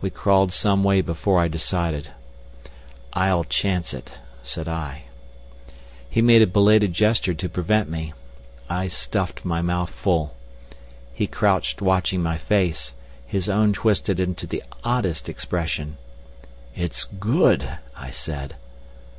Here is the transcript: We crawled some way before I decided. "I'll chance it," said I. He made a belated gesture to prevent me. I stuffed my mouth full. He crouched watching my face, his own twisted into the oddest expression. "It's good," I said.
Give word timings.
We 0.00 0.08
crawled 0.08 0.50
some 0.50 0.82
way 0.82 1.02
before 1.02 1.38
I 1.42 1.46
decided. 1.48 2.08
"I'll 3.12 3.44
chance 3.44 3.92
it," 3.92 4.18
said 4.42 4.66
I. 4.66 5.02
He 6.08 6.22
made 6.22 6.40
a 6.40 6.46
belated 6.46 6.94
gesture 6.94 7.34
to 7.34 7.48
prevent 7.50 7.90
me. 7.90 8.14
I 8.70 8.88
stuffed 8.88 9.44
my 9.44 9.60
mouth 9.60 9.90
full. 9.90 10.34
He 11.12 11.26
crouched 11.26 11.82
watching 11.82 12.22
my 12.22 12.38
face, 12.38 12.94
his 13.26 13.46
own 13.50 13.74
twisted 13.74 14.18
into 14.20 14.46
the 14.46 14.62
oddest 14.84 15.28
expression. 15.28 15.98
"It's 16.74 17.04
good," 17.04 17.68
I 17.94 18.10
said. 18.10 18.56